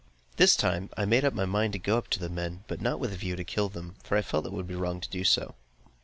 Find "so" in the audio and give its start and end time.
5.23-5.53